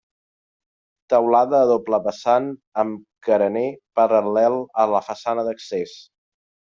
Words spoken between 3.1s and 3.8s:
carener